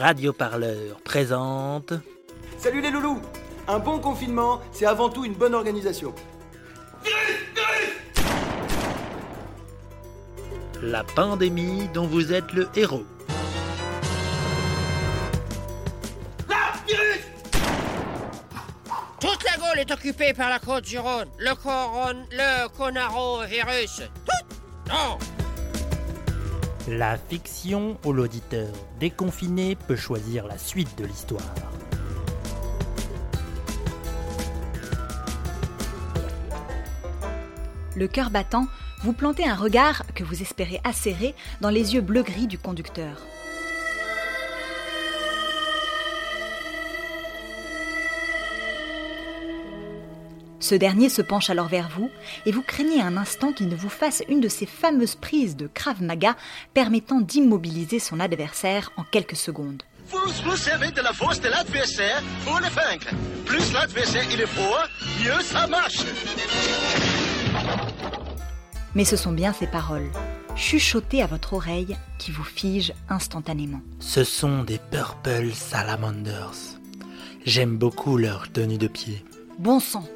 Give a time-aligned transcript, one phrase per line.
[0.00, 1.92] radioparleur présente.
[2.56, 3.20] Salut les loulous
[3.68, 6.14] Un bon confinement, c'est avant tout une bonne organisation.
[10.82, 13.04] La pandémie dont vous êtes le héros.
[19.20, 21.28] Toute la Gaule est occupée par la côte du Rhône.
[21.38, 22.24] Le coron...
[22.30, 24.00] le conarovirus.
[24.24, 24.56] Tout
[24.88, 25.18] Non
[26.92, 28.66] La fiction où l'auditeur
[28.98, 31.54] déconfiné peut choisir la suite de l'histoire.
[37.94, 38.66] Le cœur battant,
[39.04, 43.18] vous plantez un regard que vous espérez acérer dans les yeux bleu-gris du conducteur.
[50.70, 52.10] Ce dernier se penche alors vers vous
[52.46, 55.66] et vous craignez un instant qu'il ne vous fasse une de ces fameuses prises de
[55.66, 56.36] Krav Maga
[56.74, 59.82] permettant d'immobiliser son adversaire en quelques secondes.
[60.06, 63.08] Vous vous servez de la force de l'adversaire pour le vaincre.
[63.46, 64.86] Plus l'adversaire il est fort,
[65.20, 66.04] mieux ça marche.
[68.94, 70.12] Mais ce sont bien ces paroles,
[70.54, 73.80] chuchotées à votre oreille, qui vous figent instantanément.
[73.98, 76.78] Ce sont des Purple Salamanders.
[77.44, 79.24] J'aime beaucoup leur tenue de pied.
[79.58, 80.06] Bon sang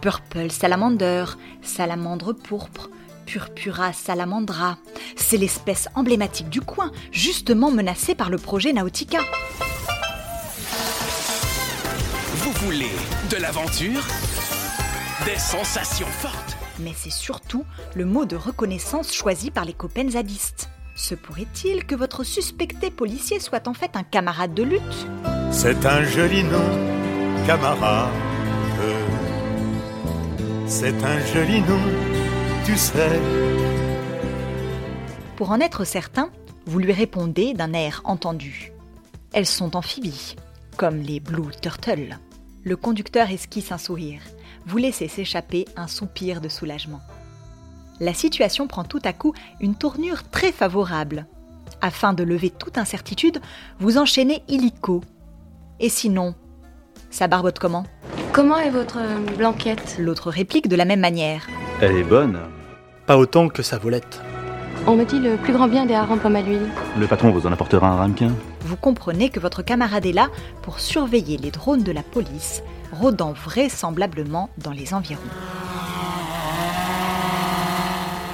[0.00, 1.24] Purple salamander,
[1.60, 2.88] salamandre pourpre,
[3.26, 4.78] Purpura salamandra.
[5.16, 9.18] C'est l'espèce emblématique du coin, justement menacée par le projet Nautica.
[12.36, 12.92] Vous voulez
[13.30, 14.06] de l'aventure?
[15.24, 16.56] Des sensations fortes?
[16.78, 17.64] Mais c'est surtout
[17.96, 20.70] le mot de reconnaissance choisi par les copains zadistes.
[20.94, 25.06] Se pourrait-il que votre suspecté policier soit en fait un camarade de lutte?
[25.50, 26.64] C'est un joli nom,
[27.46, 28.27] camarade.
[30.70, 31.80] C'est un joli nom,
[32.66, 33.18] tu sais.
[35.36, 36.28] Pour en être certain,
[36.66, 38.72] vous lui répondez d'un air entendu.
[39.32, 40.36] Elles sont amphibies,
[40.76, 42.18] comme les Blue Turtles.
[42.64, 44.20] Le conducteur esquisse un sourire.
[44.66, 47.00] Vous laissez s'échapper un soupir de soulagement.
[47.98, 51.26] La situation prend tout à coup une tournure très favorable.
[51.80, 53.40] Afin de lever toute incertitude,
[53.78, 55.02] vous enchaînez illico.
[55.80, 56.34] Et sinon,
[57.08, 57.86] ça barbote comment?
[58.32, 59.96] Comment est votre euh, blanquette?
[59.98, 61.46] L'autre réplique de la même manière.
[61.80, 62.38] Elle est bonne.
[63.06, 64.20] Pas autant que sa volette.
[64.86, 66.68] On me dit le plus grand bien des harengs pommes à l'huile.
[66.98, 68.32] Le patron vous en apportera un ramequin?
[68.60, 70.28] Vous comprenez que votre camarade est là
[70.62, 72.62] pour surveiller les drones de la police,
[72.92, 75.20] rôdant vraisemblablement dans les environs.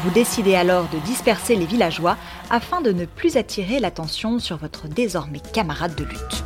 [0.02, 2.18] Vous décidez alors de disperser les villageois
[2.50, 6.44] afin de ne plus attirer l'attention sur votre désormais camarade de lutte.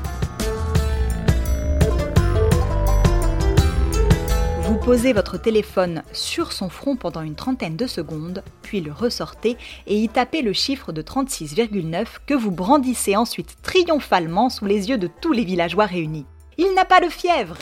[4.69, 9.57] Vous posez votre téléphone sur son front pendant une trentaine de secondes, puis le ressortez
[9.87, 14.99] et y tapez le chiffre de 36,9 que vous brandissez ensuite triomphalement sous les yeux
[14.99, 16.27] de tous les villageois réunis.
[16.59, 17.57] Il n'a pas de fièvre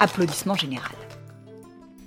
[0.00, 0.96] Applaudissements général.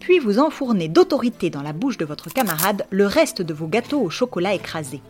[0.01, 4.01] Puis vous enfournez d'autorité dans la bouche de votre camarade le reste de vos gâteaux
[4.01, 5.01] au chocolat écrasé.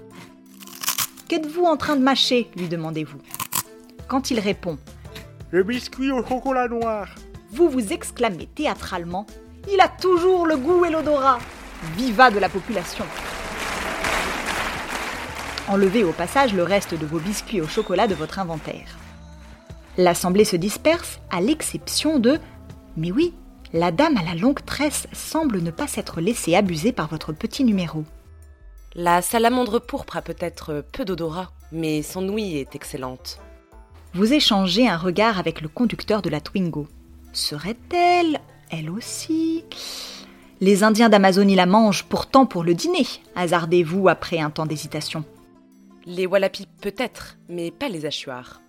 [1.28, 2.52] Qu'êtes-vous en train de mâcher?
[2.56, 3.18] lui demandez-vous.
[4.08, 4.78] Quand il répond
[5.52, 7.08] Le biscuit au chocolat noir.
[7.52, 9.26] vous vous exclamez théâtralement
[9.68, 11.40] Il a toujours le goût et l'odorat
[11.98, 13.04] Viva de la population
[15.68, 19.00] Enlevez au passage le reste de vos biscuits au chocolat de votre inventaire.
[19.98, 22.40] L'assemblée se disperse à l'exception de
[22.96, 23.34] Mais oui,
[23.74, 27.64] la dame à la longue tresse semble ne pas s'être laissée abuser par votre petit
[27.64, 28.04] numéro.
[28.94, 33.40] La salamandre pourpre a peut-être peu d'odorat, mais son ouïe est excellente.
[34.16, 36.88] Vous échangez un regard avec le conducteur de la Twingo.
[37.31, 38.40] Serait-elle,
[38.72, 39.64] elle aussi?
[40.62, 43.06] Les Indiens d'Amazonie la mangent pourtant pour le dîner,
[43.36, 45.24] hasardez-vous après un temps d'hésitation.
[46.08, 48.62] Les wallapis peut-être, mais pas les hachoirs.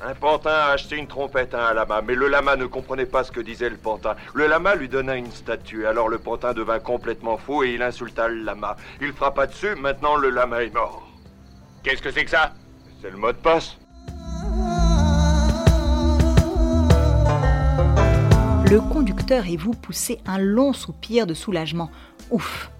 [0.00, 3.22] Un pantin a acheté une trompette à un lama, mais le lama ne comprenait pas
[3.22, 4.16] ce que disait le pantin.
[4.32, 8.28] Le lama lui donna une statue, alors le pantin devint complètement fou et il insulta
[8.28, 8.76] le lama.
[9.02, 11.06] Il frappa dessus, maintenant le lama est mort.
[11.82, 12.54] Qu'est-ce que c'est que ça?
[13.02, 13.76] C'est le mot de passe.
[18.70, 21.90] Le conducteur et vous poussez un long soupir de soulagement.
[22.30, 22.70] Ouf,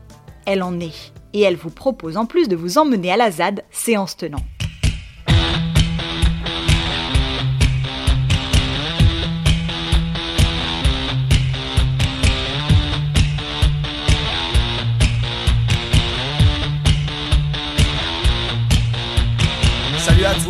[0.47, 1.13] elle en est.
[1.33, 4.39] Et elle vous propose en plus de vous emmener à la ZAD, séance tenant.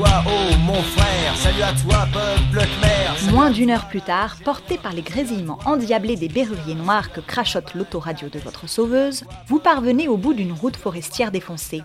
[0.00, 3.32] Toi, oh mon frère, salut à toi, peuple khmer.
[3.32, 7.75] Moins d'une heure plus tard, porté par les grésillements endiablés des berruriers noirs que crachote
[7.75, 11.82] l'autoradio de votre sauveuse, vous parvenez au bout d'une route forestière défoncée.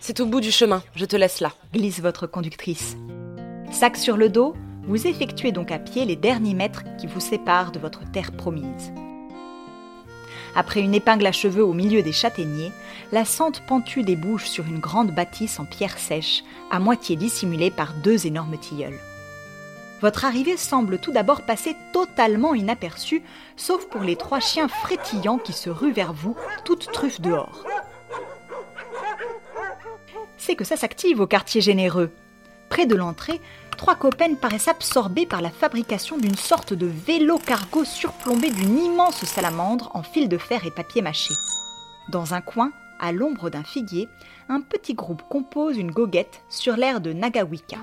[0.00, 1.52] C'est au bout du chemin, je te laisse là.
[1.72, 2.96] glisse votre conductrice.
[3.70, 4.54] Sac sur le dos,
[4.86, 8.92] vous effectuez donc à pied les derniers mètres qui vous séparent de votre terre promise.
[10.56, 12.72] Après une épingle à cheveux au milieu des châtaigniers,
[13.12, 17.94] la sente pentue débouche sur une grande bâtisse en pierre sèche, à moitié dissimulée par
[17.94, 18.98] deux énormes tilleuls.
[20.00, 23.22] Votre arrivée semble tout d'abord passer totalement inaperçue,
[23.56, 27.64] sauf pour les trois chiens frétillants qui se ruent vers vous, toutes truffes dehors.
[30.36, 32.10] C'est que ça s'active au quartier généreux.
[32.68, 33.40] Près de l'entrée,
[33.76, 39.24] trois copains paraissent absorbés par la fabrication d'une sorte de vélo cargo surplombé d'une immense
[39.24, 41.34] salamandre en fil de fer et papier mâché.
[42.08, 44.08] Dans un coin, à l'ombre d'un figuier,
[44.48, 47.78] un petit groupe compose une goguette sur l'air de Nagawika.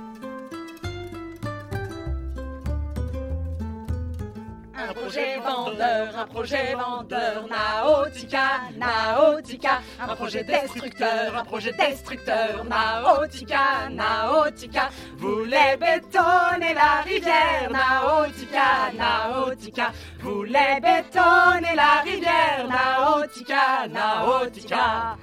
[5.81, 16.74] Un projet vendeur, Naotica, Naotica, un projet destructeur, un projet destructeur, Naotica, Naotica, voulait bétonner
[16.74, 25.18] la rivière, Naotica, Naotica, voulait bétonner la rivière, Naotica, Naotica.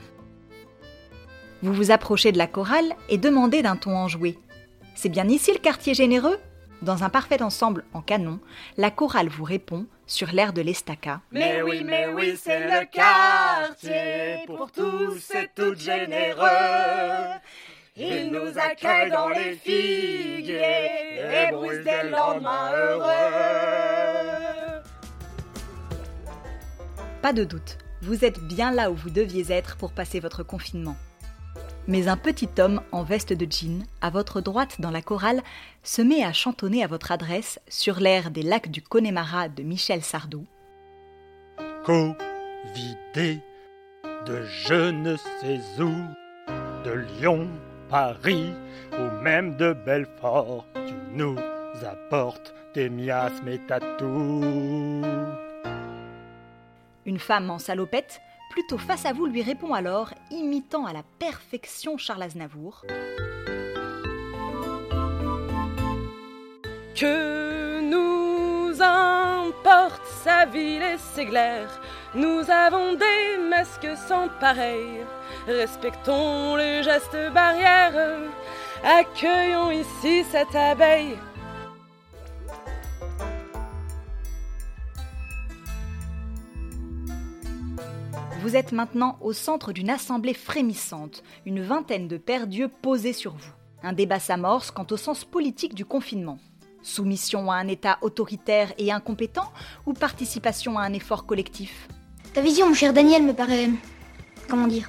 [1.63, 4.39] Vous vous approchez de la chorale et demandez d'un ton enjoué.
[4.95, 6.39] C'est bien ici le quartier généreux?
[6.83, 8.39] Dans un parfait ensemble en canon,
[8.77, 11.21] la chorale vous répond sur l'air de l'estaca.
[11.33, 16.47] Mais oui, mais oui, c'est le quartier pour tous et toutes généreux.
[17.97, 23.09] Il nous accueille dans les figuiers et brise des lendemains heureux.
[27.21, 30.97] Pas de doute, vous êtes bien là où vous deviez être pour passer votre confinement.
[31.89, 35.43] Mais un petit homme en veste de jean, à votre droite dans la chorale,
[35.83, 40.03] se met à chantonner à votre adresse sur l'air des lacs du Connemara de Michel
[40.03, 40.45] Sardou.
[41.85, 43.41] Covidé
[44.27, 45.91] de je ne sais où,
[46.85, 47.49] de Lyon,
[47.89, 48.53] Paris
[48.93, 51.39] ou même de Belfort, tu nous
[51.91, 55.07] apportes tes miasmes et tatous.
[57.07, 58.21] Une femme en salopette,
[58.59, 62.83] plutôt face à vous, lui répond alors, imitant à la perfection Charles Aznavour.
[66.97, 71.81] Que nous importe sa ville et ses glaires,
[72.17, 75.05] nous avons des masques sans pareil.
[75.47, 78.19] Respectons les gestes barrières,
[78.83, 81.17] accueillons ici cette abeille.
[88.49, 93.33] Vous êtes maintenant au centre d'une assemblée frémissante, une vingtaine de pères d'yeux posés sur
[93.33, 93.53] vous.
[93.83, 96.39] Un débat s'amorce quant au sens politique du confinement.
[96.81, 99.53] Soumission à un État autoritaire et incompétent
[99.85, 101.89] ou participation à un effort collectif?
[102.33, 103.69] Ta vision, mon cher Daniel, me paraît.
[104.49, 104.89] comment dire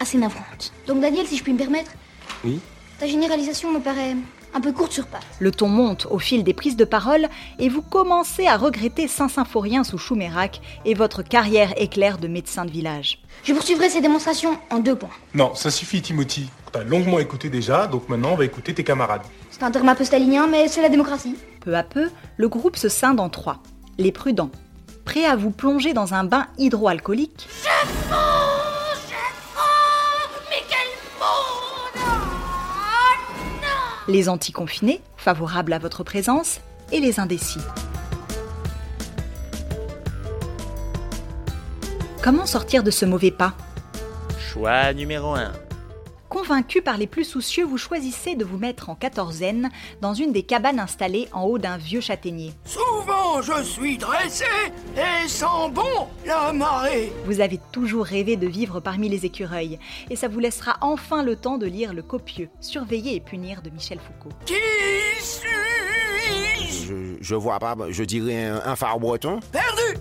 [0.00, 0.72] assez navrante.
[0.86, 1.92] Donc, Daniel, si je puis me permettre,
[2.42, 2.58] Oui
[2.98, 4.16] ta généralisation me paraît
[4.54, 5.22] un peu courte sur pattes.
[5.38, 7.28] Le ton monte au fil des prises de parole
[7.58, 12.70] et vous commencez à regretter Saint-Symphorien sous Choumérac et votre carrière éclair de médecin de
[12.70, 13.22] village.
[13.44, 15.10] Je poursuivrai ces démonstrations en deux points.
[15.34, 16.48] Non, ça suffit, Timothy.
[16.72, 19.22] T'as longuement écouté déjà, donc maintenant on va écouter tes camarades.
[19.50, 21.36] C'est un terme un peu stalinien, mais c'est la démocratie.
[21.60, 23.62] Peu à peu, le groupe se scinde en trois.
[23.98, 24.50] Les prudents,
[25.04, 27.48] prêts à vous plonger dans un bain hydroalcoolique.
[34.08, 36.60] Les anticonfinés, favorables à votre présence,
[36.90, 37.60] et les indécis.
[42.22, 43.54] Comment sortir de ce mauvais pas?
[44.38, 45.52] Choix numéro 1.
[46.28, 49.70] Convaincu par les plus soucieux, vous choisissez de vous mettre en quatorzaine
[50.02, 52.52] dans une des cabanes installées en haut d'un vieux châtaignier.
[52.66, 54.44] Souvent je suis dressé
[54.96, 57.12] et sens bon la marée.
[57.24, 59.78] Vous avez toujours rêvé de vivre parmi les écureuils,
[60.10, 63.70] et ça vous laissera enfin le temps de lire le copieux Surveiller et punir de
[63.70, 64.34] Michel Foucault.
[64.44, 64.54] Qui
[65.20, 66.86] suis-je?
[66.88, 69.40] Je, je vois pas, je dirais un, un phare breton.
[69.50, 69.98] Perdu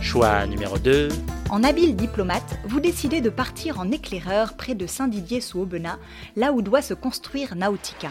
[0.00, 1.08] Choix numéro 2.
[1.50, 5.96] En habile diplomate, vous décidez de partir en éclaireur près de Saint-Didier sous Aubenas,
[6.36, 8.10] là où doit se construire Nautica.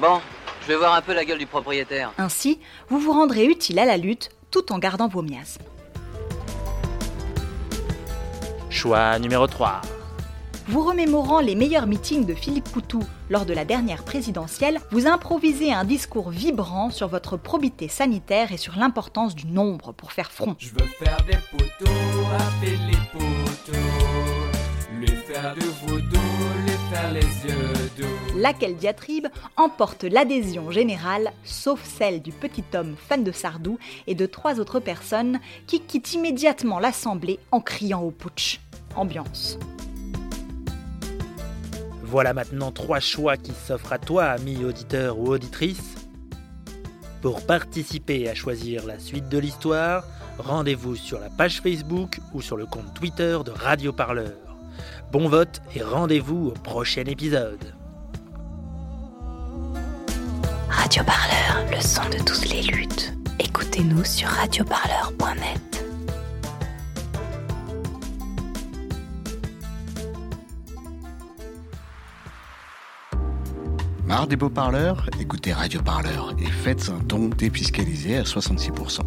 [0.00, 0.20] Bon,
[0.62, 2.12] je vais voir un peu la gueule du propriétaire.
[2.18, 5.62] Ainsi, vous vous rendrez utile à la lutte tout en gardant vos miasmes.
[8.70, 9.80] Choix numéro 3.
[10.66, 15.72] Vous remémorant les meilleurs meetings de Philippe Poutou lors de la dernière présidentielle, vous improvisez
[15.74, 20.56] un discours vibrant sur votre probité sanitaire et sur l'importance du nombre pour faire front.
[20.58, 21.90] Je veux faire des poteaux,
[22.38, 23.78] appeler les poteaux,
[24.98, 26.18] lui faire du voodoo,
[26.64, 28.38] lui faire les yeux doux.
[28.38, 29.26] Laquelle diatribe
[29.58, 34.80] emporte l'adhésion générale, sauf celle du petit homme fan de Sardou et de trois autres
[34.80, 38.60] personnes qui quittent immédiatement l'assemblée en criant au putsch.
[38.96, 39.58] Ambiance.
[42.14, 45.96] Voilà maintenant trois choix qui s'offrent à toi, ami auditeur ou auditrice.
[47.22, 50.04] Pour participer à choisir la suite de l'histoire,
[50.38, 54.36] rendez-vous sur la page Facebook ou sur le compte Twitter de Radio Parleur.
[55.10, 57.74] Bon vote et rendez-vous au prochain épisode.
[60.68, 63.12] Radio Parleur, le son de toutes les luttes.
[63.40, 65.63] Écoutez-nous sur radioparleur.net.
[74.06, 79.00] Marre des beaux parleurs Écoutez Radio Parleur et faites un ton défiscalisé à 66%.